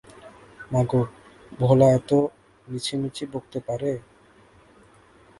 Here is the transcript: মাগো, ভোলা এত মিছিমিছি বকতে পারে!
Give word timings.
মাগো, 0.71 1.01
ভোলা 1.59 1.87
এত 1.91 2.11
মিছিমিছি 2.67 3.23
বকতে 3.33 3.59
পারে! 3.67 3.91